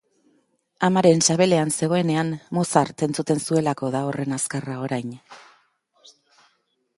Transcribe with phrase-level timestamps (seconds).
[0.85, 5.13] Amaren sabelean zegoenean Mozart entzuten zuelako da horren azkarra orain.